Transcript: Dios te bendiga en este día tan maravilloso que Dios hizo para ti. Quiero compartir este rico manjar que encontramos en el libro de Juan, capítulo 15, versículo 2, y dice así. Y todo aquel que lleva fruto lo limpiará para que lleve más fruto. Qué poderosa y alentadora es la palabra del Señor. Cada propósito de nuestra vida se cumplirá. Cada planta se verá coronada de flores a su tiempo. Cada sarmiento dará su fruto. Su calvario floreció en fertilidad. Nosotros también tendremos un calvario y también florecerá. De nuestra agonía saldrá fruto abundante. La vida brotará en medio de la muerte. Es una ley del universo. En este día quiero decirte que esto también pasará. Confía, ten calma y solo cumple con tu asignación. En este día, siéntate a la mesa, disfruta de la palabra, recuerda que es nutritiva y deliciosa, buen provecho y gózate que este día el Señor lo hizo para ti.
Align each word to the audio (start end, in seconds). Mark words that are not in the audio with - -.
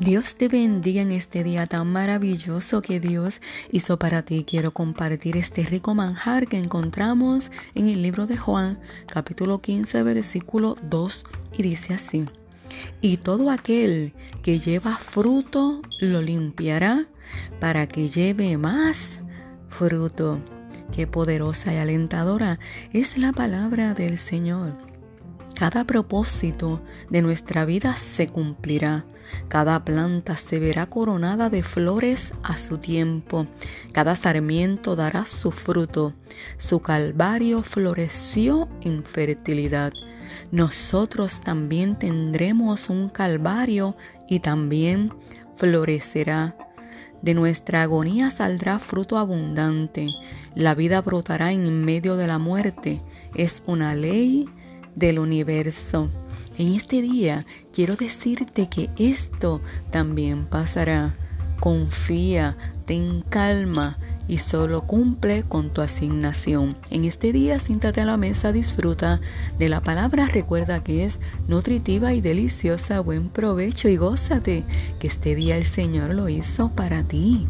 Dios 0.00 0.34
te 0.34 0.48
bendiga 0.48 1.02
en 1.02 1.12
este 1.12 1.44
día 1.44 1.68
tan 1.68 1.86
maravilloso 1.92 2.82
que 2.82 2.98
Dios 2.98 3.40
hizo 3.70 3.96
para 3.96 4.22
ti. 4.22 4.44
Quiero 4.44 4.72
compartir 4.72 5.36
este 5.36 5.62
rico 5.62 5.94
manjar 5.94 6.48
que 6.48 6.58
encontramos 6.58 7.52
en 7.76 7.86
el 7.86 8.02
libro 8.02 8.26
de 8.26 8.36
Juan, 8.36 8.80
capítulo 9.06 9.60
15, 9.60 10.02
versículo 10.02 10.76
2, 10.82 11.24
y 11.58 11.62
dice 11.62 11.94
así. 11.94 12.26
Y 13.00 13.18
todo 13.18 13.50
aquel 13.50 14.12
que 14.42 14.58
lleva 14.58 14.96
fruto 14.96 15.80
lo 16.00 16.20
limpiará 16.22 17.06
para 17.60 17.86
que 17.86 18.08
lleve 18.08 18.56
más 18.56 19.20
fruto. 19.68 20.40
Qué 20.92 21.06
poderosa 21.06 21.72
y 21.72 21.76
alentadora 21.76 22.58
es 22.92 23.16
la 23.16 23.32
palabra 23.32 23.94
del 23.94 24.18
Señor. 24.18 24.93
Cada 25.54 25.84
propósito 25.84 26.82
de 27.10 27.22
nuestra 27.22 27.64
vida 27.64 27.96
se 27.96 28.26
cumplirá. 28.26 29.04
Cada 29.48 29.84
planta 29.84 30.34
se 30.34 30.58
verá 30.58 30.86
coronada 30.86 31.48
de 31.48 31.62
flores 31.62 32.34
a 32.42 32.56
su 32.56 32.78
tiempo. 32.78 33.46
Cada 33.92 34.16
sarmiento 34.16 34.96
dará 34.96 35.24
su 35.26 35.52
fruto. 35.52 36.12
Su 36.58 36.80
calvario 36.80 37.62
floreció 37.62 38.68
en 38.80 39.04
fertilidad. 39.04 39.92
Nosotros 40.50 41.40
también 41.42 41.98
tendremos 41.98 42.90
un 42.90 43.08
calvario 43.08 43.96
y 44.28 44.40
también 44.40 45.14
florecerá. 45.56 46.56
De 47.22 47.32
nuestra 47.32 47.82
agonía 47.82 48.30
saldrá 48.30 48.78
fruto 48.80 49.18
abundante. 49.18 50.08
La 50.54 50.74
vida 50.74 51.00
brotará 51.00 51.52
en 51.52 51.84
medio 51.84 52.16
de 52.16 52.26
la 52.26 52.38
muerte. 52.38 53.02
Es 53.34 53.62
una 53.66 53.94
ley 53.94 54.46
del 54.94 55.18
universo. 55.18 56.10
En 56.56 56.72
este 56.72 57.02
día 57.02 57.46
quiero 57.72 57.96
decirte 57.96 58.68
que 58.68 58.90
esto 58.96 59.60
también 59.90 60.46
pasará. 60.46 61.16
Confía, 61.60 62.56
ten 62.86 63.22
calma 63.22 63.98
y 64.28 64.38
solo 64.38 64.82
cumple 64.82 65.42
con 65.42 65.70
tu 65.70 65.80
asignación. 65.80 66.76
En 66.90 67.04
este 67.04 67.32
día, 67.32 67.58
siéntate 67.58 68.00
a 68.00 68.04
la 68.04 68.16
mesa, 68.16 68.52
disfruta 68.52 69.20
de 69.58 69.68
la 69.68 69.82
palabra, 69.82 70.26
recuerda 70.26 70.82
que 70.82 71.04
es 71.04 71.18
nutritiva 71.46 72.14
y 72.14 72.20
deliciosa, 72.20 73.00
buen 73.00 73.28
provecho 73.28 73.88
y 73.88 73.96
gózate 73.96 74.64
que 74.98 75.06
este 75.06 75.34
día 75.34 75.56
el 75.56 75.64
Señor 75.64 76.14
lo 76.14 76.28
hizo 76.28 76.70
para 76.70 77.02
ti. 77.02 77.46